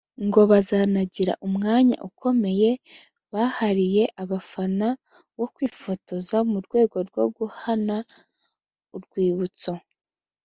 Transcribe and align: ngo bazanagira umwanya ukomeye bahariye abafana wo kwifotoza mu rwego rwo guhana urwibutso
ngo 0.25 0.39
bazanagira 0.51 1.33
umwanya 1.47 1.97
ukomeye 2.09 2.69
bahariye 3.33 4.03
abafana 4.23 4.87
wo 5.39 5.47
kwifotoza 5.53 6.37
mu 6.51 6.57
rwego 6.65 6.97
rwo 7.07 7.25
guhana 7.37 7.95
urwibutso 8.95 9.71